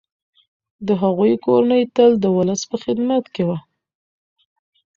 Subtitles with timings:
[0.87, 3.57] د هغوی کورنۍ تل د ولس په خدمت کي وه.